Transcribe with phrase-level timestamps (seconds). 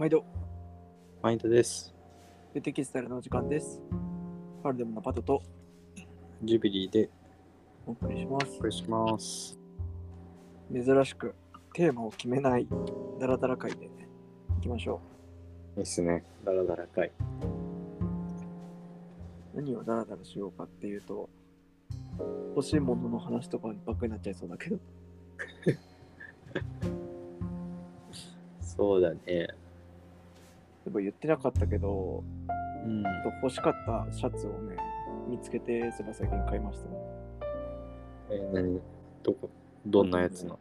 [0.00, 0.24] 毎度、
[1.20, 1.94] マインドです。
[2.54, 3.82] でテキスタイルのお時間です。
[4.62, 5.42] パルデムのパトと
[6.42, 7.10] ジュビリーで
[7.86, 8.56] お送りしますお。
[8.60, 9.58] 送りします。
[10.72, 11.34] 珍しく
[11.74, 12.66] テーマを決めない
[13.20, 14.08] ダラダラ会でね、
[14.54, 15.02] 行きましょ
[15.76, 16.24] いいっすね。
[16.46, 17.08] ダラダラ会。
[17.08, 17.12] う。
[19.54, 21.28] 何をダラダラしようかっていうと、
[22.56, 24.78] 欲しいものの話とかばっかりになっちゃいそうだけど、
[28.62, 29.59] そうだね。
[30.84, 32.24] でも言ってなかったけど、
[32.84, 33.02] うん。
[33.42, 34.76] 欲しかったシャツをね、
[35.28, 36.96] 見つけて、それ最近買いましたね。
[38.30, 38.80] えー、何？
[39.22, 39.50] どこ、
[39.86, 40.58] どんなやつなの？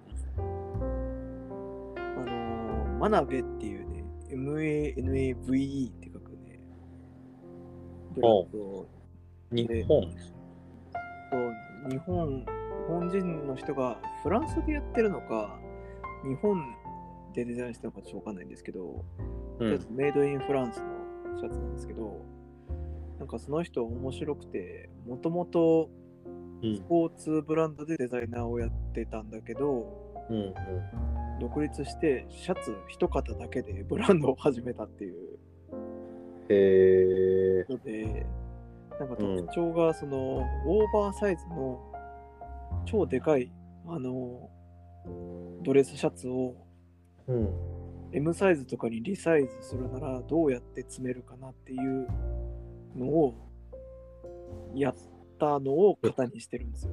[1.97, 6.59] あのー、マナベっていうね、MANAVE って書くね、
[8.13, 8.85] ブランド
[9.51, 10.01] 日本？
[11.31, 11.37] と
[11.89, 12.45] 日本、日
[12.87, 15.57] 本人の人がフランスでやってるのか、
[16.27, 16.75] 日本
[17.33, 19.05] でデザインしたのかちょっとわかんないんですけど、
[19.59, 19.95] うん。
[19.95, 22.25] メイドインフランスのシャツなんですけど、
[23.19, 25.89] なんかその人面白くて、もともと
[26.61, 30.53] うんスポーツブランドでデザイナーをやってたんだけど、うんうん。
[31.39, 35.39] 独立してシャツ一型だけで ブランドを始めたっていう
[36.49, 38.25] へえので、
[38.99, 41.79] なんか特徴がその、オーバーサイズの
[42.85, 43.51] 超でかい
[43.87, 44.49] あの
[45.63, 47.31] ドレスシャツをー。
[47.31, 47.78] うん。
[48.11, 52.07] M サイズとかにリサイズするならどうやって詰めるかなっていう
[52.95, 53.35] のを
[54.73, 54.95] やっ
[55.39, 56.91] たのを型にしてるんですよ。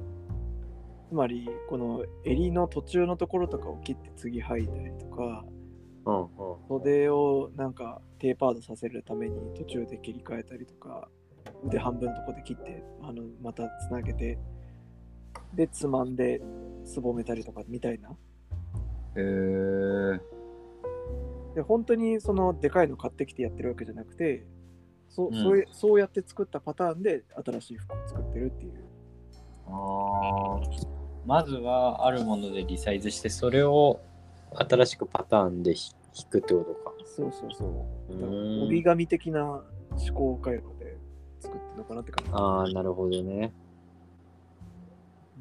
[1.09, 5.45] つまりこの襟の途中のところとかを切って次履いたりとか
[6.05, 6.27] うんうん。
[6.67, 11.07] 袖をなんかテーパードさせるために途中で切り替えたりとか
[11.65, 14.37] 腕半分のとこで切ってあのまたつなげて
[15.53, 16.41] でつまんで
[16.85, 18.13] すぼめたりとかみたいなへ
[19.15, 20.36] え
[21.57, 24.45] で本当にそのでかいの買ってきてやってるわけじゃなくて
[25.09, 25.43] そ,、ううん。
[25.43, 28.73] そういそうやって作ったパターンで新しい服を作ってるっていう。
[29.65, 30.87] あー。
[31.25, 33.99] まずはあるものでリサイズして、それを
[34.69, 36.93] 新しくパターンでひ引くってことか。
[37.05, 37.65] そうそうそ
[38.07, 38.13] う。
[38.13, 39.63] うだからーん折り紙的な思
[40.13, 40.95] 考回路で
[41.39, 42.31] 作ってるのかなって感じ。
[42.33, 43.51] ああ、なるほどね。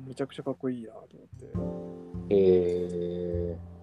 [0.07, 1.77] むちゃくちゃかっこいいなと思
[2.25, 2.35] って。
[2.35, 3.76] へえそうそう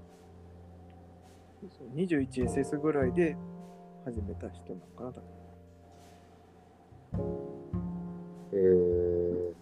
[1.96, 3.35] 21SS ぐらいで
[4.06, 5.44] 始めた人なのかな多分
[8.51, 9.53] へえ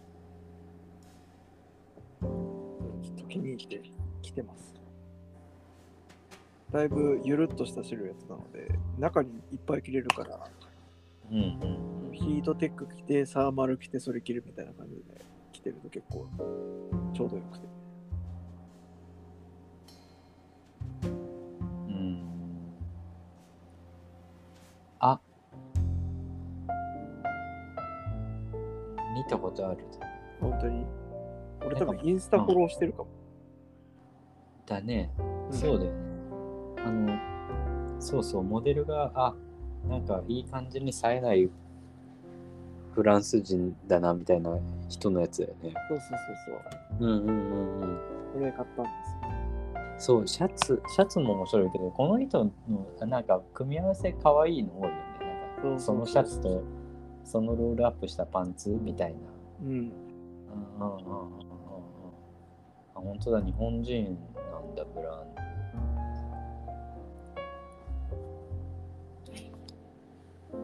[3.04, 3.82] ちょっと気に入って
[4.22, 4.72] きてます。
[6.72, 10.40] だいぶゆるっとしたシルエットなので、中にいっぱい着れるから、
[11.30, 12.14] うんうん。
[12.14, 15.02] ヒートテック着て、サーマル着て、それ着るみたいな感じで
[15.52, 16.30] 着てると結構
[17.14, 17.81] ちょうどよくて。
[29.14, 29.78] 見たことある
[30.40, 30.86] 本当に？
[31.66, 33.08] 俺多分インスタフォローしてるかも。
[34.66, 35.12] だね、
[35.50, 35.98] うんそうだよね
[36.86, 37.20] あの
[38.00, 39.36] そうそうモデルがあ
[39.88, 41.50] なんかいい感じに冴えない
[42.94, 44.58] フランス人だなみたいな
[44.90, 46.62] 人のやつだよねそうそうそう
[47.00, 47.08] そう。
[47.08, 48.00] うんうんうんうん
[48.34, 48.90] これ買ったんで
[50.00, 52.52] すそうシャツシャツも面白いけどこの人の
[53.06, 54.96] なんか組み合わせ可愛いの多いよね
[55.62, 55.76] なんよ。
[55.78, 56.64] かそのシャツと
[57.24, 59.20] そのロールアップしたパンツみたいな
[59.64, 59.68] うん。
[59.68, 59.94] うんうんうんうん
[60.80, 61.42] うんうん
[62.94, 64.18] あ本当だ日本人
[64.52, 65.42] なんだブランド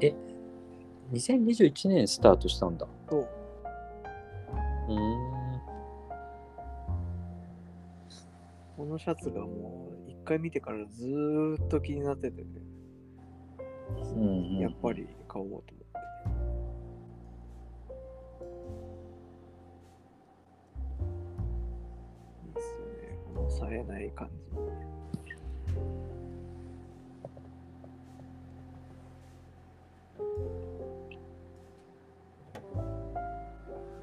[0.02, 0.14] え
[1.14, 3.28] 2021年スタートしたんだそう。
[4.90, 5.28] うーん
[8.76, 12.48] このシャツがもう一回見てからずーっと気になっててね。
[14.16, 14.26] うんう
[14.58, 15.74] んやっぱり買おうと
[23.58, 23.60] ね。
[23.60, 24.34] この冴えない感じ。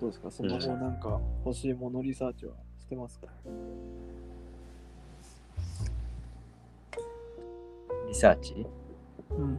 [0.00, 0.30] どうですか？
[0.30, 3.28] その後なんか欲しいものリサーチはしてますか、
[8.06, 8.66] リサーチ？
[9.30, 9.58] うん。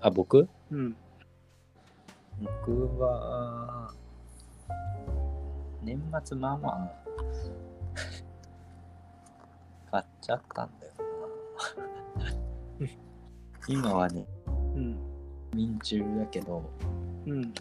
[0.00, 0.48] あ僕？
[0.72, 0.96] うん。
[2.66, 3.73] 僕は
[5.84, 6.92] 年末まあまあ
[9.90, 11.04] 買っちゃったんだよな。
[13.68, 14.98] 今はねうん。
[15.54, 16.62] 民中だけど。
[17.26, 17.52] うん。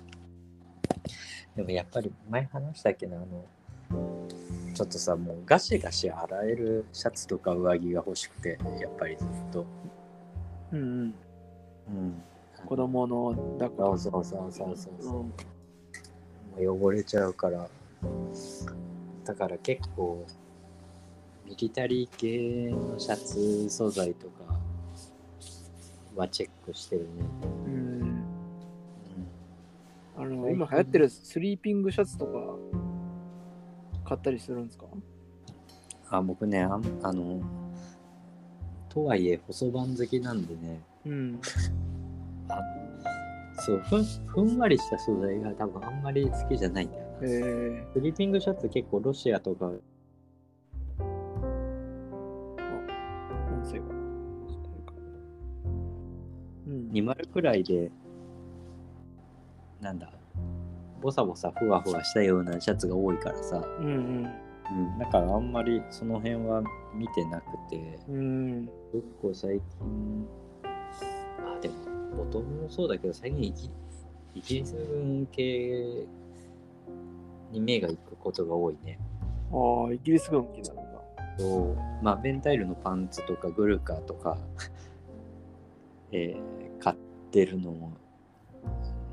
[1.56, 3.46] でもやっぱり前話したけどあの
[4.74, 9.66] ちょっとさもうガシガシ洗えるシャツとか上着が欲しくてやっぱりずっと。
[10.72, 11.16] うんうん。
[11.90, 12.24] うん。
[12.66, 15.26] 子供の抱っそこうそうそうそうそうそう、うん。
[16.66, 17.70] もう汚れちゃうから
[19.26, 20.26] だから結構
[21.46, 24.60] ミリタリー系のシャツ素材とか
[26.16, 27.08] はチェックしてるね、
[27.66, 27.74] うん。
[27.74, 28.24] うん
[30.16, 32.32] あの、今流行ってるスリーピングシャツとか
[34.06, 34.86] 買ったりするんですか？
[36.10, 37.42] あ僕ねあんあの
[38.90, 41.40] とはいえ細番好きなんでねうん。
[42.50, 42.60] あ
[43.66, 49.72] そうふんふんわりした素材が多分あんまり好きじゃないんだよな、えスリーピングシャツ結構ロシアとかー、
[53.54, 53.86] 音声が。
[56.68, 56.90] うん。
[56.92, 57.90] 2丸くらいで
[59.80, 60.12] なんだ
[61.02, 66.62] ボサボサふわふわしたようなシャツが多いからさ、うんうん、だからあんまりその辺は
[66.94, 68.18] 見てなくてうん。
[68.18, 68.66] うん。
[68.92, 70.28] 結構最近
[71.46, 73.70] あでもボトムもそうだけど最近イギ
[74.36, 76.06] イギリス軍系
[77.52, 79.00] に目が行くことが多いね
[79.52, 80.84] ああ、イギリス軍機なのが。
[81.38, 84.38] とまあベンタイルのパンツとかグルカーとか、
[86.12, 86.96] えー買っ
[87.32, 87.94] てるのも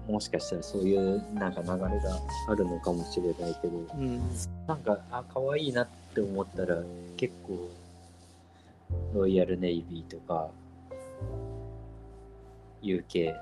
[0.08, 2.18] もしかしたらそういうなんか流れが
[2.48, 4.20] あるのかもしれないけどうん。
[4.66, 6.82] なんかあ可愛いなって思ったら
[7.16, 7.68] 結構
[9.14, 10.50] ロイヤルネイビーとか
[12.82, 13.34] UK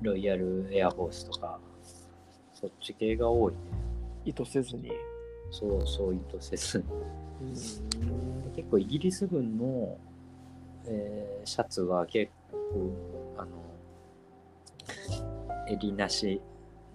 [0.00, 1.58] ロイヤルエアフォースとか
[2.54, 3.58] そっち系が多いね
[4.24, 4.90] 意図せずに。
[5.50, 6.84] そうそう意図せずに
[7.42, 8.52] うん。
[8.56, 9.98] 結構イギリス軍の、
[10.86, 12.92] えーシャツは結構
[13.36, 13.50] あの
[15.68, 16.40] 襟なし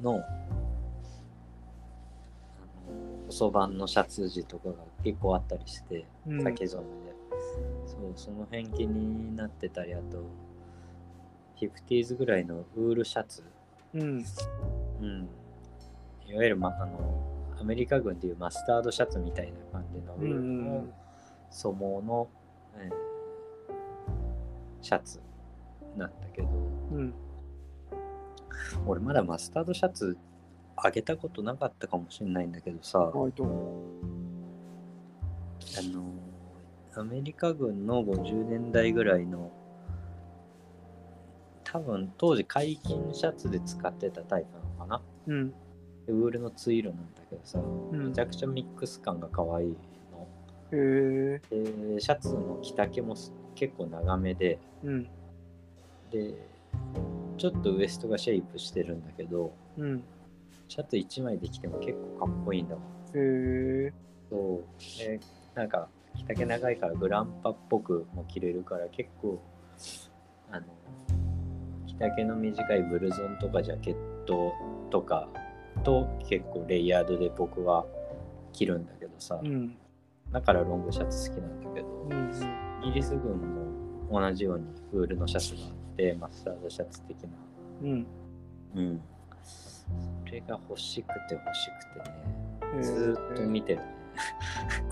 [0.01, 0.22] のあの
[3.30, 7.16] 細版のシャツ地とかが結構あったりしてうん竹染めで、
[7.86, 10.24] そうその辺気になってたりあと
[11.59, 13.44] 50s ぐらいのウールシャツ
[13.94, 14.25] うん。
[15.01, 15.30] うん、
[16.27, 20.94] いわゆる、ま、あのアメリカ軍でいうマスタードシャツみたいな感じの、うんうんうん
[21.50, 22.27] 粗毛の、
[22.75, 23.07] えー
[24.81, 25.19] シャツ
[25.98, 26.48] なんだけど
[26.94, 27.13] うん。
[28.86, 30.18] 俺まだマスタードシャツ
[30.75, 33.45] あげたことなかったかもしれないんだけどさ、はい、ど。
[33.45, 33.48] あ
[35.94, 36.04] の
[36.95, 39.51] アメリカ軍の50年代ぐらいの
[41.72, 45.50] 多分当時解禁シャツで使ってたタイプなのかなうん。
[45.50, 45.56] で
[46.14, 50.28] ウールのツイールなんだけどさ、うんめちゃくちゃミックス感が可愛いの。
[50.72, 51.42] へえ。
[51.50, 55.04] で、シャツの着丈もす結構長めで、うん。
[56.10, 56.34] で、
[57.38, 60.04] ちょっとウエストがシェイプしてるんだけど、うん。
[60.69, 62.81] シャツ1枚で着ても結構かっこいいんだわ。
[63.14, 63.94] へえ。
[64.30, 65.00] そう。
[65.00, 65.19] で、
[65.54, 69.42] なんか、着丈長いからグランパっぽくも着れるから結構、
[70.52, 70.66] あの、
[71.08, 71.17] 着
[72.00, 73.96] 丈の短いブルゾンとかジャケッ
[74.26, 74.54] ト
[74.90, 75.28] とか
[75.84, 77.86] と結構レイヤードで僕は
[78.54, 79.76] 着るんだけどさ、うん。
[80.32, 82.90] だからロングシャツ好きなんだけど、うん。
[82.90, 83.38] イギリス軍
[84.10, 87.30] も同じようにウールのシャツがあって、マスタードシャツ的な。
[87.84, 88.08] うん。
[88.76, 89.02] うん。
[90.26, 92.16] それが欲しくて欲しくてね、
[92.76, 93.86] へーずーっと見てるね。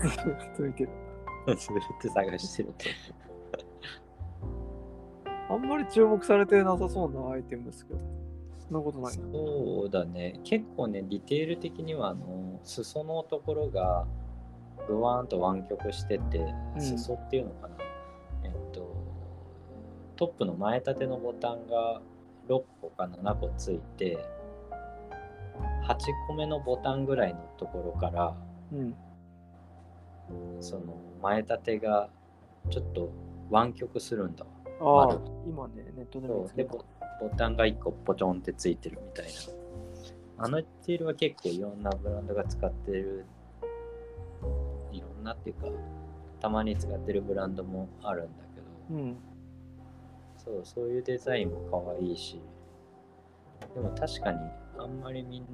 [0.00, 0.90] ずっと見てる。
[1.56, 2.84] ずーっと探してると。
[5.48, 8.00] あんまり注目されてなさそうなアイテムですけど。
[8.58, 9.24] そんなことないな。
[9.32, 10.40] そうだね。
[10.42, 14.06] 結構ね、ディテール的には、あの、裾のところが、
[14.88, 16.38] ぐわーんと湾曲してて、
[16.74, 17.76] うん裾っていうのかな。
[18.44, 18.96] えっと、
[20.16, 22.00] トップの前立てのボタンが
[22.48, 24.18] 6個か7個ついて、
[25.86, 28.36] 8個目のボタンぐらいのところから、
[28.72, 28.94] うん。
[30.60, 32.08] その前立てが
[32.70, 33.12] ちょっと
[33.48, 34.55] 湾曲するんだわ。
[34.80, 36.84] ああ今ね、ネットで見つけたボ。
[37.20, 39.30] ボタンが1個ポチョンってついてるみたいな。
[40.44, 43.24] あのディテールは結構いろんなブランドが使ってる、
[44.92, 45.68] いろんなっていうか、
[46.40, 48.60] たまに使ってるブランドもあるんだけ
[48.94, 49.16] ど、うん。
[50.36, 52.40] そう、そういうデザインも可愛いし、
[53.74, 54.38] でも確かに
[54.78, 55.46] あんまりみん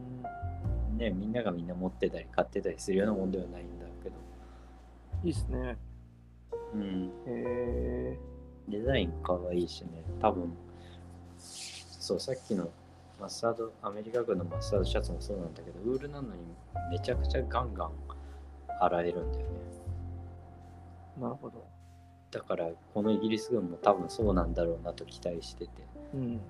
[0.97, 4.17] ね、みんながみんな持ってたり買ってたりするようなもんではないんだけど、
[5.23, 5.77] いいっすね。
[6.75, 8.32] うん、へえ。
[8.69, 9.89] デザイン可愛いしね、
[10.21, 10.53] 多分、
[11.39, 12.71] そう、さっきの
[13.21, 16.43] マスタード、アメリカ軍のマスタードシャツもそうなんだけど、ウールなのに
[16.91, 17.93] めちゃくちゃガンガン
[18.81, 19.73] 洗えるんだよね。
[21.21, 21.65] なるほど。
[22.31, 25.71] だから、このイギリス軍も多分そうなんだろうなと期待してて。
[26.15, 26.41] うん。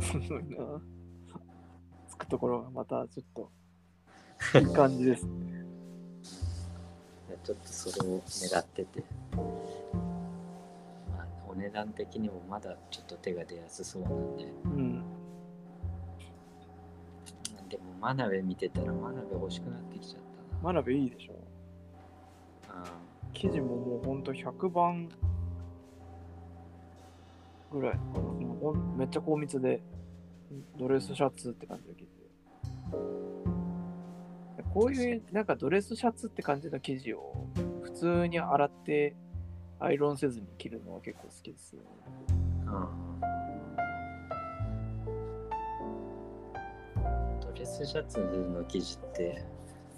[0.00, 0.80] すごいな。
[2.08, 3.50] つくところがまたちょっと
[4.58, 5.57] いい感じですね。
[7.44, 9.02] ちょっとそれを狙ってて、
[11.16, 15.02] まあ、お値段的にもまだちょっと手が出やすそうなんで、うん。
[17.68, 20.62] でも真鍋見てたら真鍋欲しくなってきちゃったな。
[20.62, 21.34] 真鍋いいでしょ。
[22.70, 22.84] あ
[23.34, 25.08] 生地ももうほんと100番
[27.70, 28.28] ぐらいかな。
[28.96, 29.80] めっちゃ高密で、
[30.78, 33.27] ドレスシャツって感じの生地で。
[34.78, 37.34] こういうなんかドレスシャツって感じの生地を
[37.82, 39.16] 普通に洗って
[39.80, 41.86] アイロンせずに着るのは結構好きですよね。
[42.66, 43.18] うん
[47.40, 49.44] ドレスシャツの生地って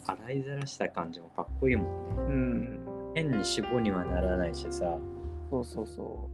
[0.06, 2.22] 洗いざらした感じもかっこいいもんね。
[2.22, 3.12] うん。
[3.14, 4.96] 変に脂肪にはならないしさ、
[5.50, 6.30] そうそうそ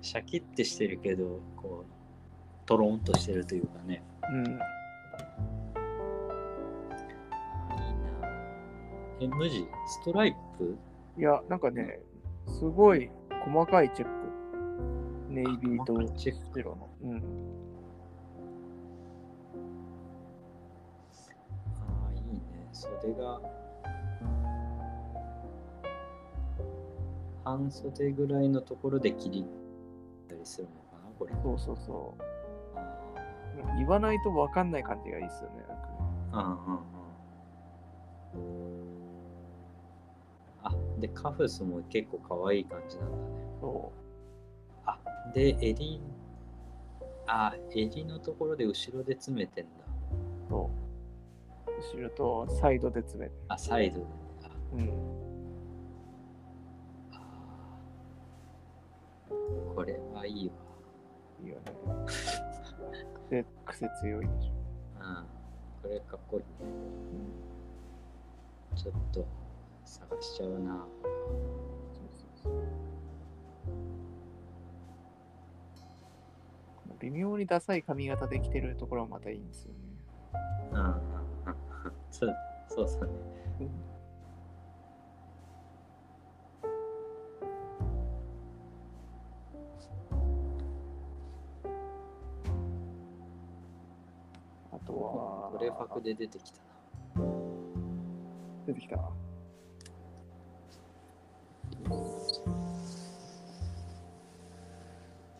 [0.00, 4.02] シャキッてしてるけどこうトロンとしてるというかね
[4.32, 4.36] う。
[4.36, 4.58] うん。
[9.22, 10.76] え無地ストライプ
[11.18, 12.00] いや、なんかね、
[12.46, 13.10] すごい
[13.44, 14.12] 細かいチェック。
[15.28, 16.88] ネイビーとチェック白の。
[17.02, 17.16] うん。
[21.76, 23.40] ああいいね袖が
[27.44, 29.44] 半袖ぐらいのところで切り
[30.28, 32.14] たりするのかなこれそうそうそ
[32.76, 32.80] あ
[33.74, 33.78] う。
[33.78, 35.64] 言わないと分かんない感じがいいっすよね。
[36.32, 37.01] うんうんうん
[41.02, 43.22] でカフスも結構可愛い感じなんだね
[43.60, 43.92] そ
[44.86, 44.98] あ
[45.34, 46.00] で襟
[47.26, 49.70] あ襟のところで後ろで詰めてんだ
[50.46, 50.70] う、そ
[51.66, 51.96] う。
[51.96, 53.36] 後ろとサイドで詰めて。
[53.48, 54.06] あサイドで
[54.74, 54.88] うん。
[59.74, 60.54] これはいいわ
[61.42, 61.72] いいよね。
[63.30, 64.52] で、癖強いでしょ。
[65.00, 65.26] うん
[65.82, 66.70] これかっこいいね
[68.72, 68.76] うん。
[68.76, 69.26] ちょっと
[69.92, 70.86] 探しちゃうな
[77.02, 79.78] 微妙にダサい髪型できてるところはまたいいんですよね。
[80.72, 80.94] うんうんうん
[82.10, 82.36] そう
[82.68, 83.10] そうそうね
[83.60, 83.70] うん
[94.72, 96.60] あとは、トレファクで出てきた
[97.20, 97.26] な
[98.66, 98.96] 出てきた。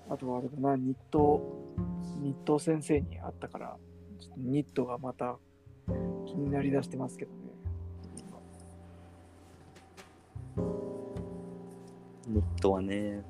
[0.09, 1.41] あとはあれだな、ニット、
[2.21, 3.77] ニット先生に会ったから、
[4.19, 5.39] ちょっとニットがまた
[6.27, 7.39] 気になりだしてますけどね。
[12.29, 13.23] ニットはね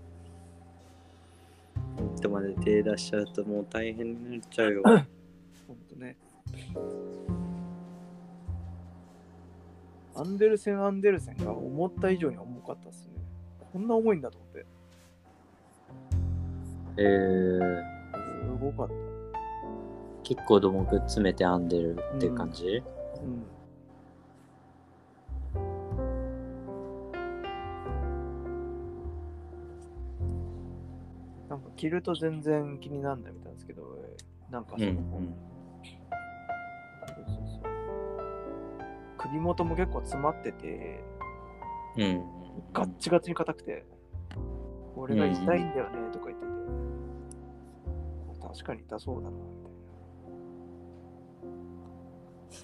[1.99, 4.83] ニットまで手出しちゃうともう大変になっちゃうよ
[5.67, 6.17] ほんとね。
[10.15, 13.15] アンデルセン・アンデルセンが思った以上に重かったっすね。
[13.73, 14.67] こんな重いんだと思って。
[16.97, 17.83] えー、
[18.43, 18.95] すごかった。
[20.23, 22.83] 結構土木詰めて編んでるって感じ、
[23.23, 23.45] うん。
[31.49, 33.83] なんか着ると全然気にならないみたいなんですけど、
[34.51, 34.97] なんかその、うん
[37.05, 37.63] そうそうそう
[39.19, 41.03] 首元も結構詰まってて、
[41.97, 42.23] うんうん
[42.73, 43.87] ガッチガチに硬くて、
[44.97, 46.53] 俺が痛いんだよねとか言ってて、
[48.41, 49.69] 確かに痛そうだな、みた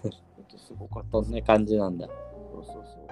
[0.07, 0.13] いな。
[0.37, 3.07] ちょっとすごかったっすそんな感じなんだそうそうそう。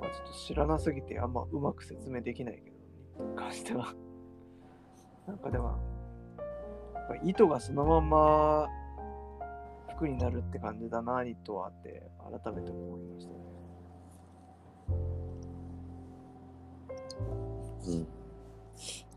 [0.00, 2.70] まあちょっと知らなすぎてあんまうまく説明できないけ
[3.18, 3.94] ど、に関しては。
[5.26, 5.78] なんかでも、
[6.94, 8.68] やっぱ糸がそのまんま
[9.96, 13.51] 服になるって感じだな、ニットはって改めて思いましたね。
[17.86, 18.06] うん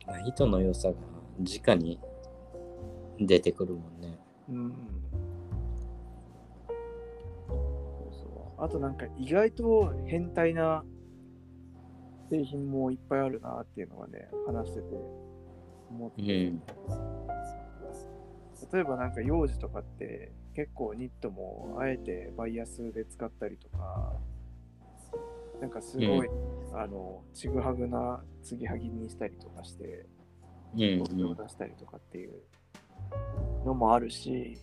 [0.07, 0.95] まあ糸の良さが
[1.39, 1.99] 直に
[3.19, 4.19] 出てくるもんね
[4.49, 4.73] うん。
[7.47, 8.63] そうそう。
[8.63, 10.83] あとなんか意外と変態な
[12.29, 14.85] 製品もいっぱいあるなっていうのがね、話してて
[15.89, 16.21] 思って。
[16.21, 16.61] うん
[18.71, 24.13] 例えばなんか幼児とかって結構ニットもあえてバイアスで使ったりとか
[25.61, 26.29] なんかすごい、
[26.73, 30.05] あのちぐはぐな継ぎはぎにしたりとかして
[30.75, 32.33] うんをん出したりとかっていう
[33.65, 34.57] のもあるし、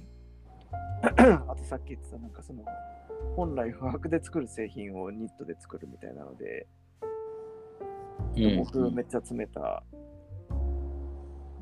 [1.02, 2.64] あとさっき言ってたなんかその
[3.37, 6.66] 本来不白で作る製品をニットで作るみたいなので、
[8.37, 9.82] うん僕めっちゃ詰めた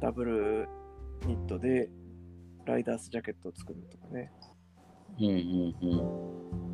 [0.00, 0.68] ダブル
[1.26, 1.88] ニットで
[2.64, 4.30] ライダースジャケットを作るとかね。
[5.18, 6.69] うんうんうん。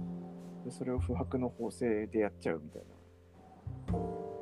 [0.66, 2.82] でそれを不白の縫製でやっちゃうみたい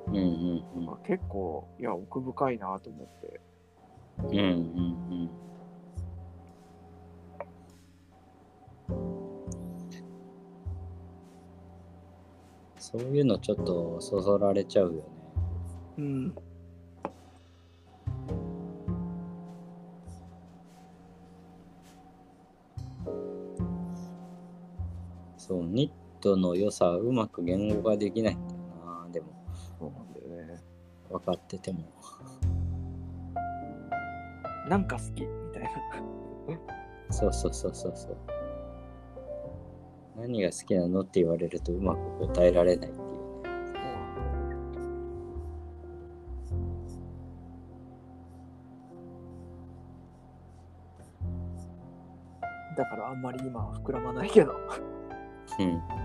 [0.09, 3.41] うんうんうんな、まあ、結構いや奥深いなと思って
[4.19, 5.31] うんうんうん。
[12.79, 15.03] そういうのちょっとそそられちゃうよね。
[15.99, 16.35] うん
[26.25, 29.09] ニットの良さはうまく言語化できないんだよな。
[29.13, 29.27] でも、
[29.79, 30.63] そうなんだよね
[31.11, 31.85] 分かってても。
[34.69, 35.71] なんか好きみたいな
[37.11, 38.17] そうそうそうそうそう。
[40.17, 43.15] 何が好きなのって言われるとうまく答えられないっていうね。
[52.77, 54.53] だからあんまり今は膨らまないけど
[55.61, 56.04] うん。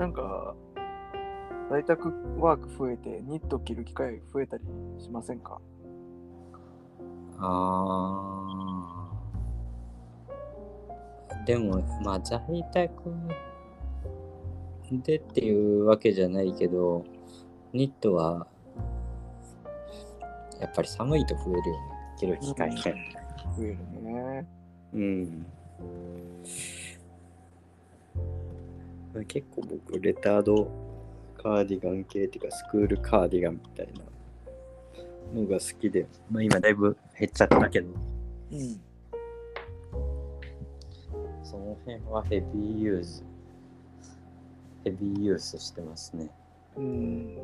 [0.00, 0.54] なんか
[1.68, 4.64] 在宅ワーク増えてニット着る機会増えたり
[4.98, 5.60] しませんか？
[7.38, 12.40] あーでも、まあ、在
[12.72, 13.12] 宅
[14.90, 17.04] でっていうわけじゃないけど、
[17.74, 18.46] ニットは、
[20.60, 21.62] やっぱり寒いと増えるよね。
[22.18, 22.76] 着る機会が。
[22.82, 22.92] 増
[23.64, 24.48] えるね
[24.94, 25.46] うん。
[29.24, 30.70] 結構僕、レタード
[31.42, 33.88] カーディガン系っていうか、スクールカーディガンみたい
[35.34, 37.88] なのが好きで、まあ今だいぶ減っちゃったけど、
[38.52, 38.80] うん
[41.42, 43.24] その辺はヘビーユーズ。
[44.84, 46.30] ヘビーユースしてますね。
[46.76, 47.38] うん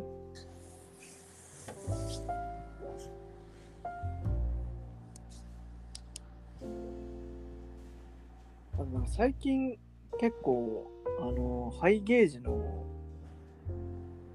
[8.79, 9.79] あの最近
[10.19, 12.85] 結構あのハイゲージの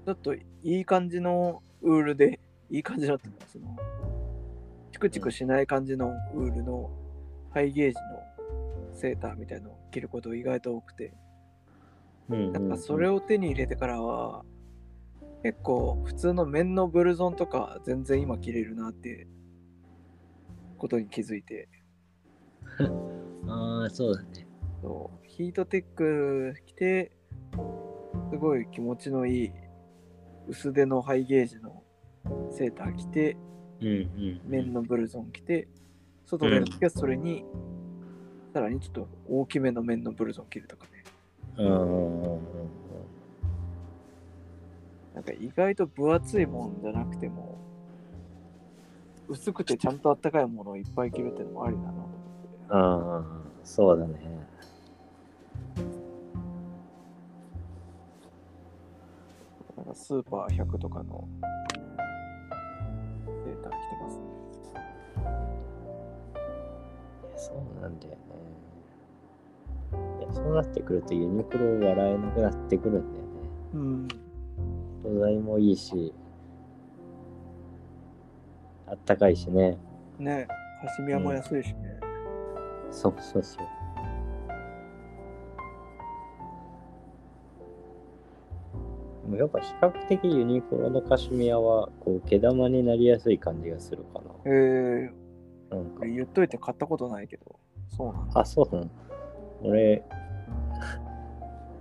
[0.06, 2.40] ちょっといい感じのウールで
[2.70, 3.76] いい感じだったのその
[4.92, 6.90] チクチクしない感じのウールの
[7.50, 11.12] ハイゲージのセーターみたいのを着ること意外と多くて。
[12.28, 14.44] うんなんかそれを手に入れてからは
[15.42, 19.26] 結構普通の綿のブルゾンとか全然今着れるなって
[20.78, 21.68] ことに気づいて。
[23.48, 24.46] ああ、そうだね。
[24.80, 27.10] そうヒートテック着て
[28.30, 29.52] すごい気持ちのいい
[30.46, 31.82] 薄手のハイゲージの
[32.50, 33.38] セーター着て
[33.80, 34.40] うんうん。
[34.46, 35.68] 綿のブルゾン着て
[36.26, 37.44] 外出るときはそれに、
[38.52, 41.04] さらにちょっと大きめの綿のブルゾン着るとかね。
[45.14, 47.58] なんか意外と分厚いもんじゃなくても
[49.28, 52.16] 薄くてちゃんとあったかいものをいっぱい着るってのもありだなと思って
[52.70, 53.24] ああ、
[53.64, 54.51] そうだね。
[59.94, 61.28] スーパー100とかの
[63.44, 64.24] セーター着てますね。
[67.36, 68.18] そうなんだよね。
[70.20, 73.30] いや、そうなってくるとユニクロを笑えなくなってくるんだよね。
[73.74, 74.08] うん。
[75.02, 76.14] 素材もいいし、
[78.86, 79.76] あったかいしね。
[80.18, 80.46] ね
[80.82, 81.98] カシミヤも安いしね。
[82.90, 83.81] そうそうそう。
[89.32, 95.10] もやっぱ比較的ユニクロのカシミヤはこう毛玉になりやすい感じがするかえー、
[95.70, 95.78] な。
[95.78, 97.58] なんか言っといて買ったことないけど。
[97.88, 98.40] そうなんだ。
[98.40, 98.90] あ、そうなの。
[99.62, 100.04] 俺、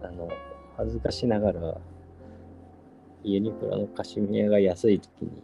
[0.01, 0.29] あの、
[0.77, 1.77] 恥ずかしながら、
[3.23, 5.43] ユニクロのカシミヤが安い時に、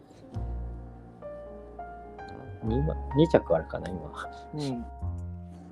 [2.64, 4.12] 2, 万2着あるかな、今。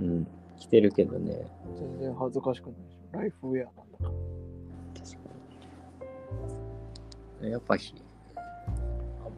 [0.00, 0.06] うん。
[0.06, 0.26] うん。
[0.58, 1.46] 着てるけどね。
[1.76, 2.74] 全然恥ずかしくない。
[3.12, 4.25] ライフウェアなんだから。
[7.48, 7.94] やっぱひ、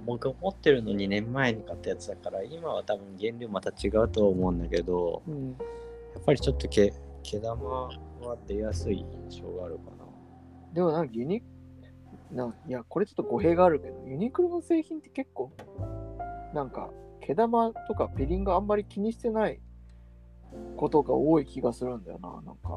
[0.05, 5.49] 僕持ってるの2年前に買ったやつだから、今は多分原料また違うと思うんだけど、うん。
[5.51, 6.93] やっぱりちょっと毛
[7.23, 7.91] 毛玉は
[8.47, 10.05] 出やすい印象があるかな。
[10.73, 11.43] でもなんかユニ
[12.31, 15.53] ないや、これちょっと語弊があるけど、ユニクロの製品って結構、
[16.55, 16.91] なんか、
[17.21, 19.61] 毛玉とかピリンがあんまり気にしてない
[20.77, 22.77] ことが多い気がするんだよな、なんか。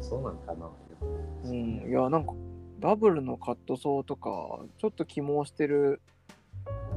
[0.00, 0.70] そうなんかな。
[1.44, 2.34] うん、いや、なんか、
[2.82, 6.02] ダブルのカットソーとか、ちょっと起毛してる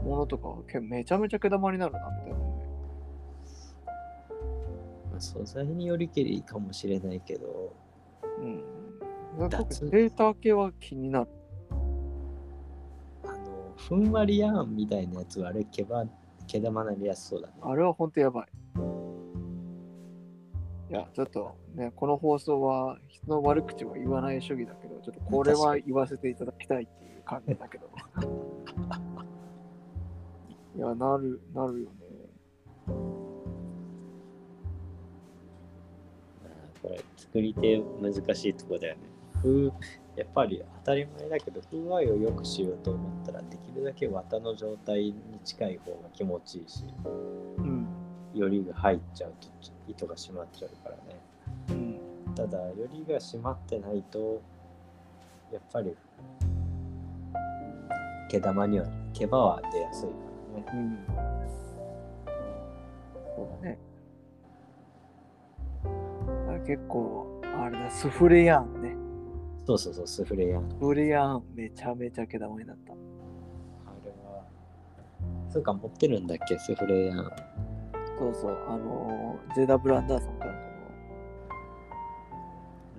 [0.04, 2.46] ものとか、けめちゃめちゃ毛玉になるな、みたいなね。
[5.20, 7.72] 素材によりけりかもしれないけど、
[8.40, 8.64] うん。
[9.38, 11.30] なんか脱データ系は気になる。
[13.24, 16.04] あの、ふんわりやんみたいなやつはあれ毛ば
[16.48, 17.54] 毛玉なりやすそうだね。
[17.62, 18.48] あれは本当やばい。
[20.90, 27.90] いや、ちょっとね、この放送は人の悪口は言わない主義だけど、ちょっとこれは言わせていただきたいっていう感じだけど。
[30.78, 31.96] いや、なる、なるよね。
[36.82, 39.02] これ作り手難しいとこだよね。
[39.42, 39.72] 風
[40.16, 46.86] やっぱり当たり前だけど風合いを良くしようと思ったらできるだけ綿の状態に近い方が気持ちいいし
[47.58, 47.85] うん。
[48.36, 49.48] よりが入っちゃうと
[49.88, 51.20] 糸が締まっちゃうからね
[51.70, 52.36] うん。
[52.36, 54.42] ただよりが締まってないと
[55.52, 55.96] やっぱり
[58.30, 60.16] 毛玉には毛羽は出やすいか
[60.54, 61.06] らねうん。
[63.36, 63.78] そうだね。
[65.84, 68.96] あ結構、あれだ、スフレヤンね。
[69.68, 72.94] そうそうそうスフレやんスフレヤンめちゃめちゃ毛玉になった。
[72.94, 72.96] あ
[74.06, 74.44] れは
[75.50, 76.58] そうか持ってるんだっけ？
[76.60, 77.32] スフレやん
[78.18, 80.62] そうそう、あのー、ゼダ・ブランダーソンかなんか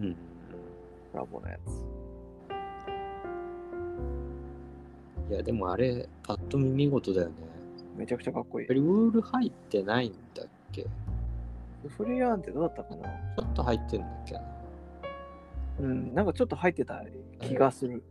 [0.00, 0.16] のうん
[1.12, 1.84] コラボのやつ。
[5.28, 7.34] いやでもあれパッと見見事だよね
[7.96, 8.74] めちゃくちゃかっこいいやっぱ。
[8.74, 10.86] りウール入ってないんだっけ？
[11.88, 13.08] フレヤンってどうだったかな？
[13.38, 14.42] ょっと入ってんだっけな
[15.78, 17.02] うん、なんかちょっと入ってた
[17.40, 18.02] 気がする。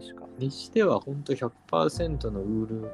[0.00, 0.26] 確か。
[0.38, 2.90] にしてはほんと100%のウール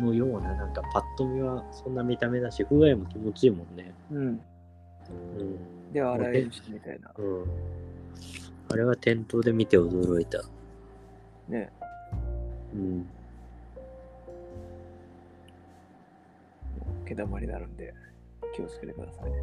[0.00, 4.18] のようななんかパッと見はそんな見た目だし風合いも気持ちいいもんねうん。
[4.18, 7.12] うんで、洗えるしみたいな。
[7.16, 7.44] うん
[8.68, 10.42] あれは店頭で見て驚いた
[11.48, 11.70] ね。
[12.74, 13.06] うん
[17.04, 17.92] 毛玉になるんで、
[18.54, 19.42] 気をつけてくださいね。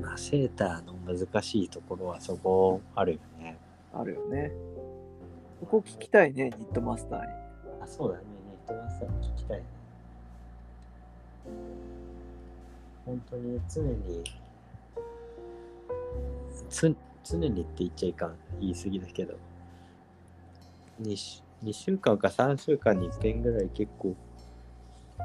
[0.00, 3.56] まあセーターの難しいところはそこあるよね
[3.94, 4.50] あるよね。
[5.60, 7.26] ここ聞きたいね、ニットマスターに。
[7.80, 8.24] あそうだね
[8.72, 9.64] ネットマスター聞きたいね
[13.04, 14.24] 本当に常に
[16.68, 19.34] つ常にって言っちゃいかん言い過ぎだけど。
[21.00, 24.14] 2, し2週間か3週間に1遍ぐらい結構
[25.18, 25.22] あ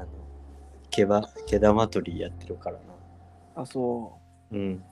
[0.00, 0.06] の
[0.90, 3.62] 毛羽毛玉取りやってるからな。
[3.62, 4.18] あ、そ
[4.50, 4.56] う。
[4.56, 4.82] ん。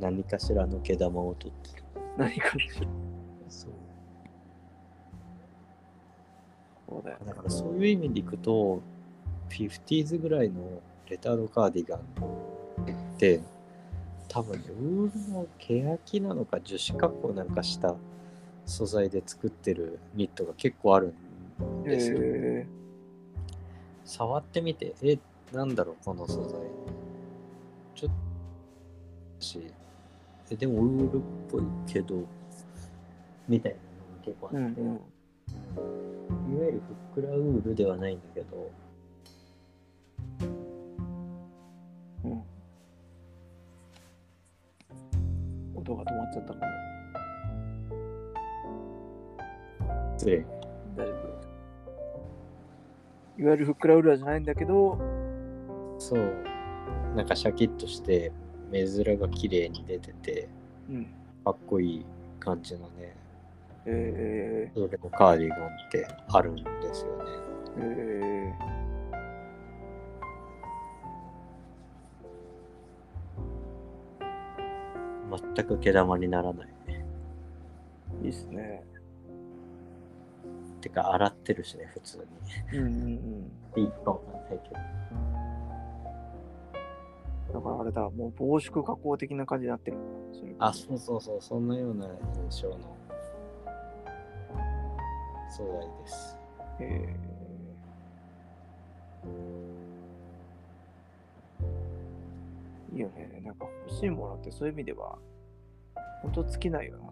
[0.00, 1.84] 何かしらの毛玉を取ってる。
[2.16, 2.18] う。
[2.18, 2.86] 何かしら。
[3.48, 3.70] そう
[6.88, 7.18] そうだよ。
[7.26, 8.80] だからそういう意味でいくと、
[9.50, 12.02] 50s ぐらいのレタードカーディガンっ
[13.18, 13.40] て、
[14.28, 17.96] 多分ねウールの欅なのか樹脂加工なんかした
[18.66, 21.14] 素材で作ってるニットが結構ある
[21.82, 22.18] んですよ。
[22.20, 22.66] え
[24.04, 25.18] 触ってみて、え、
[25.52, 26.60] なんだろう、この素材。
[27.94, 28.12] ちょっ
[29.38, 29.60] とし、
[30.50, 31.20] え、でもウールっ
[31.50, 32.24] ぽいけど、
[33.46, 35.00] みたいなのが結構あー、って、うんうん。
[36.28, 36.82] いわゆる
[37.14, 38.70] ふっくらウールではないんだけど、
[42.24, 42.42] うん。
[45.74, 46.66] 音が止まっちゃったかな。
[50.16, 50.44] 失礼。
[50.96, 51.18] 大丈夫。
[53.40, 54.98] いわゆるふっくらウールじゃないんだけど、
[55.98, 56.34] そう。
[57.14, 58.32] なんかシャキッとして、
[58.70, 60.48] 目面が綺麗に出てて、
[60.90, 61.06] うん。
[61.44, 62.06] かっこいい
[62.40, 63.16] 感じのね、
[63.90, 67.24] えそれのカーディガンってあるんですよね。
[67.78, 68.54] ー、え
[75.54, 76.68] 全く毛玉にならない。
[78.22, 78.84] ー、いいっすね。
[80.80, 82.26] てか、洗ってるしね、普通
[82.72, 82.78] に。
[82.78, 83.80] うんうんうん。
[83.80, 84.76] いいないけど。
[87.54, 89.96] だからあれだ、もう防縮加工的な感じになってる。
[90.58, 92.06] あ、そうそうそう、そんなような
[92.50, 92.97] 印象の
[95.50, 96.36] 素材です。
[96.80, 103.40] えー、いいよね。
[103.44, 105.18] なんか欲しいものってそういう意味では、
[106.22, 107.04] ほんと尽きないよな。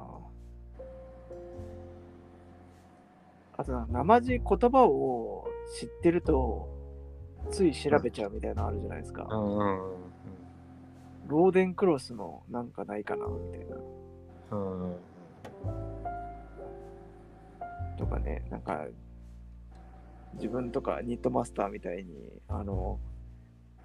[3.59, 6.69] あとな、生地言葉を知ってると、
[7.51, 9.27] つい調べちゃうみたいなのあるじゃないですか。
[9.31, 10.07] うんうん
[11.29, 13.77] ローデンクロスのなんかないかなみたいな。
[14.53, 14.97] うん。
[17.97, 18.87] うんとかね、なんか、
[20.35, 23.01] 自分とかニットマスターみたいに、あの、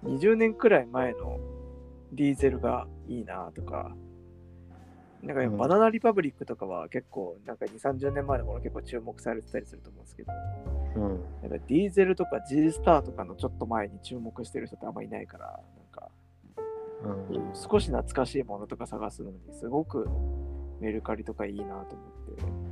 [0.04, 1.40] 20年くらい前の
[2.12, 3.96] ディーゼルがいいなとか、
[5.22, 10.32] なんかうんバナナリパブリックとかは結構、なんか2、30年前のもの結構注目されてたりすると思うんですけど、
[10.96, 11.48] うん。
[11.48, 16.10] なんかディーゼルとか G スターとかのちょっと前に注目してる人ってあんまいないから、なんか、
[17.04, 17.52] うん。
[17.54, 20.08] 少し懐かしいものとか探すのにすごく
[20.80, 22.71] メルカリとかいいなと思って。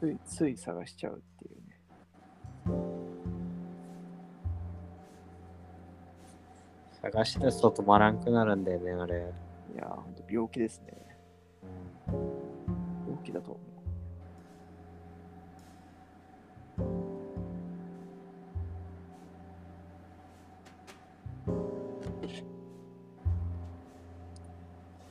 [0.00, 1.80] ついつい探しちゃうっていうね。
[7.02, 9.32] 探し出すと止まらんくなるんだよね、あれ。
[9.74, 10.92] いやー、ほんと病気ですね。
[12.06, 13.68] 病気だと思う。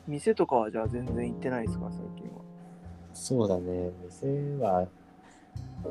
[0.08, 2.37] 店とかはじゃあ全然行ってないですか、最近は。
[3.20, 4.88] そうだね、店は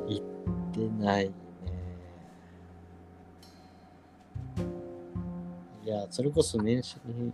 [0.06, 0.24] 行っ
[0.72, 1.32] てないね。
[5.84, 7.32] いや、それこそ年始に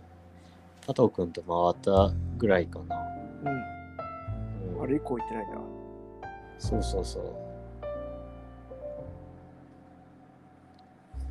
[0.85, 2.97] 加藤くんと回ったぐらいかな。
[3.43, 4.77] うん。
[4.77, 5.57] うんあれ以降行ってないんだ。
[6.57, 7.23] そうそうそう。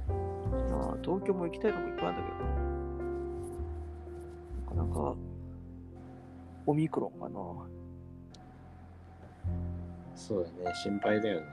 [0.09, 2.22] あー東京も行きたいとこいっぱいあるんだ
[4.72, 4.85] けどな。
[4.85, 5.16] なかなか、
[6.64, 7.82] オミクロンかな。
[10.14, 11.46] そうだね、心配だよね。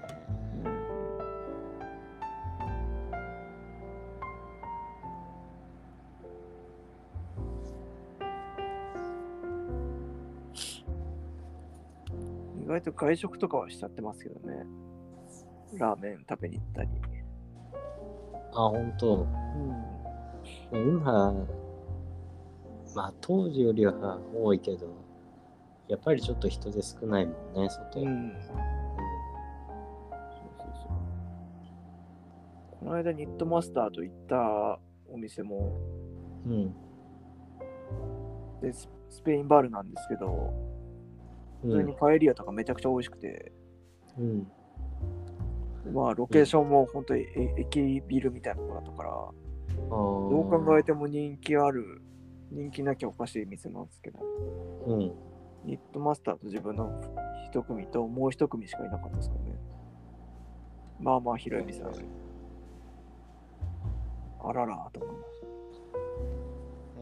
[0.64, 0.80] うん
[12.64, 14.64] 意外と外食とかはしちゃってますけどね。
[15.78, 16.90] ラーメン食べに行ったり。
[18.54, 19.28] あ、本当。
[20.72, 20.90] うん。
[21.00, 21.34] 今、
[22.96, 24.88] まあ当時よりは多いけど、
[25.90, 28.02] やっぱりちょっと人手少ないもんね、外。
[28.02, 28.32] うん。
[28.32, 28.52] そう
[30.56, 30.90] そうそう。
[32.80, 34.80] この間ニットマスターと行った
[35.12, 35.76] お店も、
[36.46, 36.52] うん。
[36.54, 36.74] うん。
[38.62, 40.54] でススペインバルなんですけど、
[41.64, 43.52] 普通にパエリアとかめちゃくちゃ美味しくて、
[44.20, 44.48] うん。
[45.92, 49.10] まあロケーションも本当にえ駅ビルみたいなとこだったから、
[49.90, 52.04] どどう考えても人気ある、
[52.52, 54.20] 人気なきゃおかしい店なんですけど、
[54.86, 55.29] うん。
[55.64, 56.90] ニットマスターと自分の
[57.46, 59.60] 一組ともう一組しかいなかったですからね。
[61.00, 62.08] まあまあ広い店なのに。
[64.42, 65.48] あららと思いました。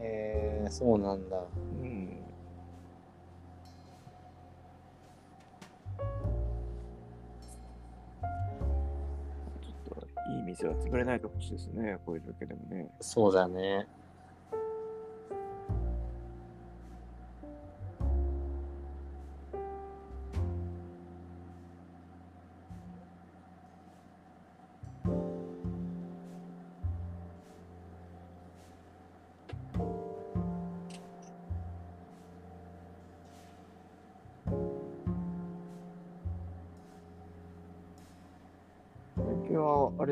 [0.00, 1.36] えー、そうなんだ。
[1.36, 2.08] うん。
[9.60, 12.90] ちょっといい店は潰れないでほしいですね、こういう状況でもね。
[13.00, 13.86] そうだね。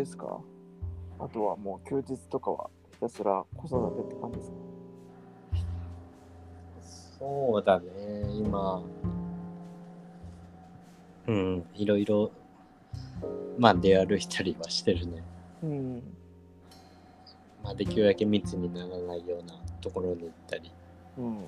[0.07, 0.41] ですか？
[1.19, 4.57] あとはもう休日とかはひたすら子育てって感じですか？
[7.19, 7.85] そうだね、
[8.39, 8.83] 今。
[11.27, 12.31] うん、いろいろ、
[13.59, 15.23] まあ出歩いたりはしてるね。
[15.65, 16.03] うん。
[17.65, 20.71] まあできるだけ密にならないようなところに行ったり
[21.19, 21.45] うん。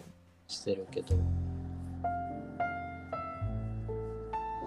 [0.49, 1.15] してるけど。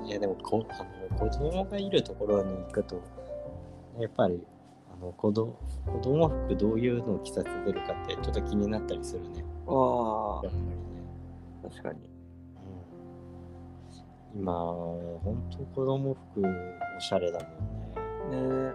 [0.06, 3.02] いやでもこあの子供がいるところに行くと、
[4.00, 4.42] やっぱり
[4.94, 9.44] あの子供子供服どういうのを着させてるかってちょっと気になったりするね。
[9.68, 10.76] あやっぱりね。
[11.64, 12.00] あ、確かに。
[14.36, 16.42] うん、今、ほんと子供服
[16.98, 17.50] おしゃれだもん
[18.32, 18.38] ね。
[18.38, 18.74] ね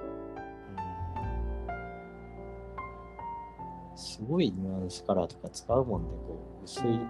[3.91, 6.09] うん、すごいニュアンスカラーとか使うもんね。
[6.27, 7.01] こう薄い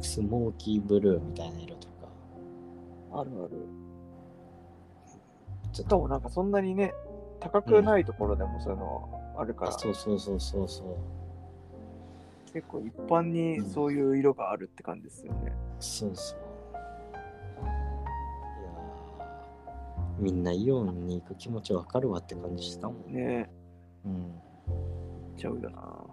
[0.00, 2.08] スモーキーブルーみたいな色とか。
[3.12, 3.87] あるある。
[5.78, 6.92] ちょっしかもなんかそんなにね、
[7.38, 10.96] 高くないところでもそういうのあるから、あそうそうそうそうそう。
[12.52, 15.52] 結構一般にそういう色があるって感じですよね。
[15.78, 16.38] そうそう。
[17.60, 23.22] いやーみんなイオンに行く気持ちわかるわって感じしたもんね。
[23.22, 23.50] ね
[24.04, 24.32] うん。
[25.36, 26.07] ちゃうよな。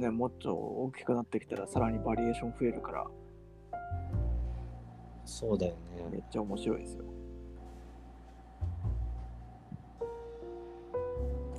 [0.00, 3.06] ね、もっと大きくなってきたらさらにバリエーション増えるから、
[5.24, 6.08] そうだよね。
[6.10, 7.04] めっちゃ面白いですよ。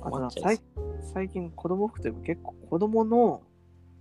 [0.04, 0.58] あと最
[1.14, 3.42] 最近子供服とい結構子供の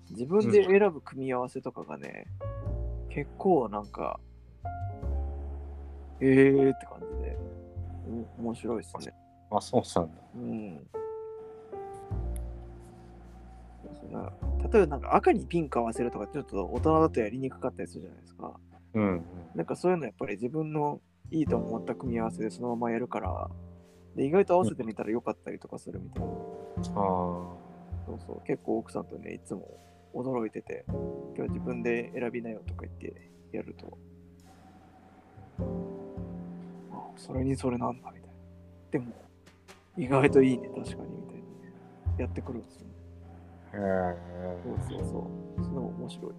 [0.09, 2.25] 自分で選ぶ組み合わせとかがね、
[3.09, 4.19] 結構なんか、
[6.19, 7.37] えーって感じで、
[8.37, 9.13] お面白いですね。
[9.51, 10.21] あ、そうなんだ。
[10.35, 10.87] うん。
[14.11, 14.31] な
[14.71, 18.59] 例えばなんか赤にピンク合わせるとかちょっと大人だとやりにくかったりするじゃないですか。
[18.93, 19.25] うん。
[19.55, 23.49] なんかそういうのやっぱり自分のいいと思った組み合わせでそのままやるから、
[24.15, 26.29] で意外と合わせてみたらよかったりとかするみたいな。
[26.29, 27.61] あ
[28.05, 29.79] そうそう、結構奥さんとね、いつも
[30.13, 30.85] 驚いてて、
[31.35, 33.97] 今日自分で選びなよとか言ってやると、
[36.91, 38.33] あ、それにそれなんだみたいな。
[38.91, 39.13] でも、
[39.97, 41.45] 意外といいね、確かにみたいなね。
[42.17, 42.90] やってくるんですよね。
[43.73, 43.77] あ。
[43.77, 44.15] へえ。
[44.63, 45.29] そうそうそ
[45.59, 45.63] う。
[45.63, 46.31] それも面白い。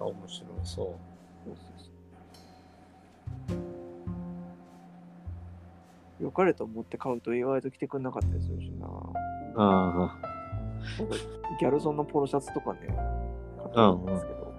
[0.00, 0.84] 面白そう。
[0.84, 0.94] そう
[1.44, 2.00] そうそう。
[6.20, 8.86] 良かれと思って買うと意外と着てくんなかったりするしな。
[9.56, 10.18] あ
[10.98, 11.18] なんか
[11.58, 12.80] ギャルソンのポロシャツとかね、
[13.58, 14.54] 買ったんですけど、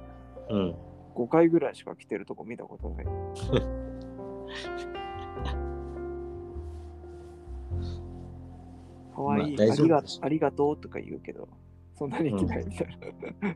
[0.49, 0.53] あ。
[0.53, 0.75] うん。
[1.15, 3.05] 5回ぐらいしか着てるとこ見たことない。
[9.21, 11.47] かわいい、まあ大ありがありがとうとか言うけど、
[11.97, 12.87] そんなに着ないみたい
[13.41, 13.55] な。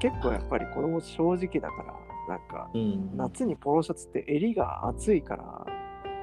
[0.00, 1.94] 結構やっぱり子供正直だから、
[2.28, 3.16] なんかうん。
[3.16, 5.66] 夏にポロシャツって襟が厚いから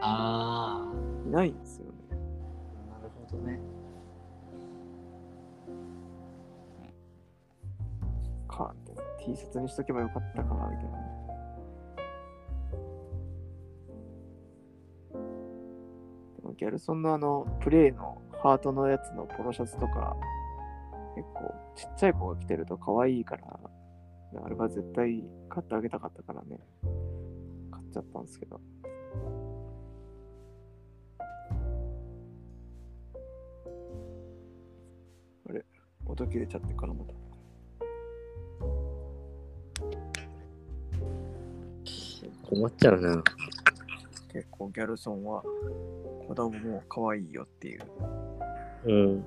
[0.01, 0.91] あ
[1.27, 1.91] いないんですよね。
[2.11, 2.15] あ。
[2.15, 3.59] なるほどね。
[8.47, 8.73] か
[9.19, 11.04] T シャツにしとけばよかったかなみたいな
[16.57, 20.15] ギャルソンのあのプレイのハートのやつのポロシャツとか
[21.15, 23.59] 結構ちっちゃい子が着てると可愛いから
[24.43, 26.59] あれは絶対買ってあげたかったからね。
[27.71, 28.59] 買っちゃったんですけど。
[35.49, 35.63] あれ
[36.05, 37.13] 音切れちゃってからまた。
[42.49, 43.23] 困っちゃうな。
[44.33, 45.43] 結構ギャルソンは
[46.27, 47.81] 子供も可愛いよっていう
[48.85, 49.25] うん。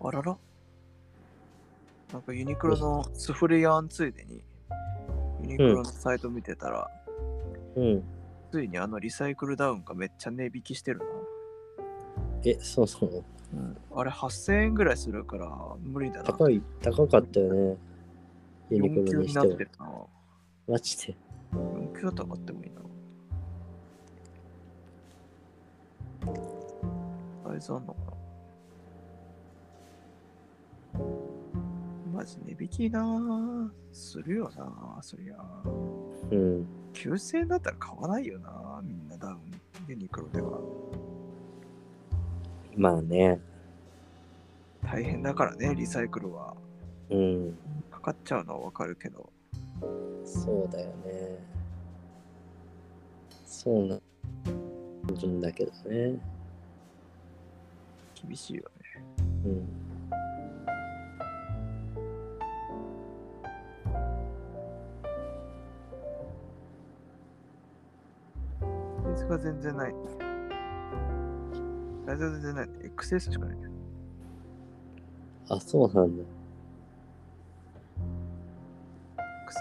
[0.00, 0.36] あらら
[2.12, 4.42] なんかユニクロのスフレヤンついでに
[5.42, 6.90] ユニクロのサイト見てたら、
[7.76, 8.02] うん。
[8.50, 11.02] ついにあのリサイクルダウンがめっちゃ値引きしてる
[12.44, 13.24] え、そうそう。
[13.52, 16.24] な、うん、あれ8000円ぐらいするから無理だな。
[16.24, 17.76] 高い、高かったよね。
[18.70, 19.64] ユニク4級ロにしてなって。
[19.64, 19.90] るな
[20.68, 21.16] マジで。
[21.52, 22.78] 4級だったら買ってもいいな。
[27.48, 28.00] サイズあんのか
[30.92, 31.00] な
[32.12, 35.36] マジ値引きなするよなそりゃ。
[36.30, 36.66] うん。
[36.92, 39.60] 9000円だったら買わないよなみんなダウン。
[39.88, 40.58] ユニクロでは
[42.78, 43.40] まあね。
[44.84, 46.54] 大変だからねリサイクルは
[47.10, 47.58] うん。
[47.90, 49.32] かかっちゃうのはわかるけど
[50.24, 51.38] そうだよね。
[53.44, 53.96] そうな、
[55.26, 56.18] んだけどね。
[58.14, 59.04] 厳しいよね
[59.44, 59.68] うん。
[69.02, 69.94] サイズが全然ない
[72.08, 73.56] サイズが全然ない XS しかない
[75.50, 76.24] あ、そうなんだ。
[79.46, 79.60] くそ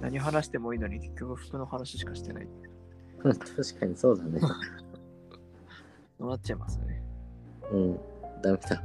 [0.00, 2.48] 何話してもいいのに結局服の話しかしてない
[3.22, 3.34] 確
[3.80, 4.40] かにそうだね。
[6.18, 7.02] そうなっちゃいますね
[7.70, 8.00] うん。
[8.40, 8.82] ダメだ。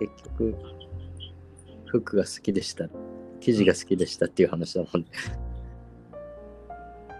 [0.00, 0.54] 結局、
[1.86, 2.88] 服が好きでした。
[3.40, 5.08] 生地が好きでしたっていう話だもんね。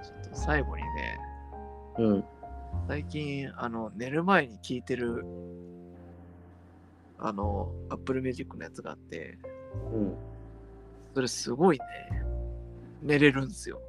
[0.03, 1.19] ちょっと最後にね
[1.99, 2.25] うん。
[2.89, 5.25] 最近あの寝る前に聞いてる
[7.19, 9.39] あの Apple Music のやつがあって
[9.93, 10.15] うん。
[11.15, 11.85] それすごいね
[13.03, 13.81] 寝れるんですよ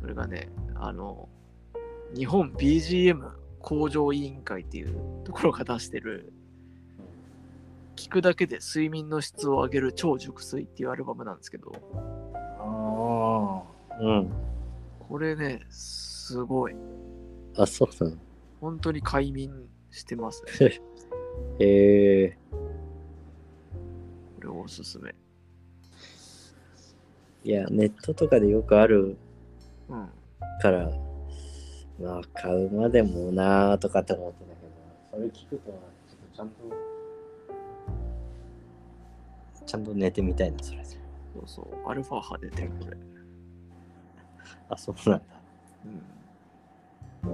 [0.00, 1.28] それがね、あの、
[2.16, 3.30] 日本 BGM
[3.60, 4.94] 向上委員会っていう
[5.24, 6.32] ところが出してる、
[8.00, 11.70] 聞くだけで睡眠の質を上げる超熟睡っていうアルバムなんですけど、
[12.58, 14.02] ああ。
[14.02, 14.30] うん。
[15.06, 16.74] これね、すごい。
[17.58, 18.16] あ、そうなの。
[18.58, 20.80] 本当に快眠してますね。
[21.60, 22.38] へえ
[24.36, 25.14] これおすすめ。
[27.44, 29.18] いや、ネットとかでよくある
[29.90, 30.08] うん。
[30.62, 30.90] から、
[32.00, 34.72] まあ、買うまでもなーとかって思ってたけど、
[35.10, 36.89] それ聞くと、ちょっとちゃんと
[39.70, 40.84] ちゃんと寝てみたいな、それで。
[40.84, 40.96] そう
[41.46, 42.96] そう、アルファ波出てる、これ。
[44.68, 45.24] あ、そうなんだ。
[47.24, 47.32] うん。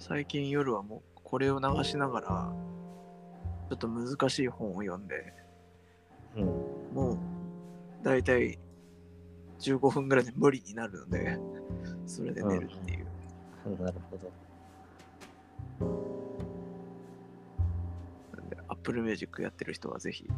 [0.00, 2.52] 最近夜はもうこれを流しながら、
[3.70, 5.32] ちょっと難しい本を読んで、
[6.34, 6.44] うん。
[6.92, 7.18] もう
[8.02, 8.58] 大体
[9.60, 11.38] 15分ぐらいで無理になるので、
[12.04, 13.06] それで寝るっていう。
[13.80, 14.28] なるほど。
[18.86, 20.28] Apple Music やってる人はぜひ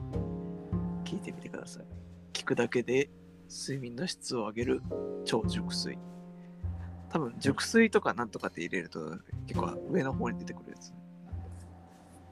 [1.05, 1.85] 聞いてみてください。
[2.33, 3.11] 聞くだけで
[3.51, 4.83] 睡眠の質を上げる
[5.27, 5.99] 超熟睡。
[7.11, 10.95] 多分、熟睡とかなんとかって入れると結構上の方に出てくるやつ。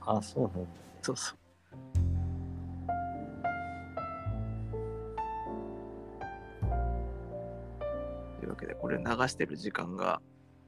[0.00, 0.58] あ、そうなんだ。
[1.02, 1.38] そうそう。
[8.40, 10.22] というわけで、これ流してる時間が、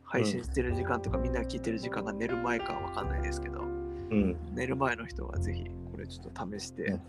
[0.04, 3.77] 配信してる時間とか、みんなが聞いてる時間が寝る前かわかんないですけど、
[4.10, 4.36] うん。
[4.54, 7.00] 寝る前の人はぜひこれちょっと試してうん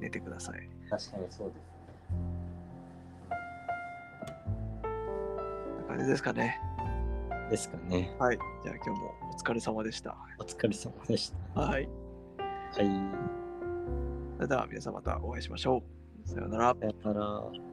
[0.00, 0.68] 寝てください。
[0.90, 1.60] 確かにそうです。
[4.82, 6.60] こんな感じですかね。
[7.50, 8.14] ですかね。
[8.18, 8.38] はい。
[8.64, 10.16] じゃあ今日もお疲れ様でした。
[10.38, 11.60] お疲れ様でした。
[11.60, 11.80] はい。
[11.80, 11.88] はい。
[14.36, 15.82] それでは皆さんまたお会いしましょ
[16.24, 16.28] う。
[16.28, 16.76] さようなら。
[16.80, 17.71] さよなら。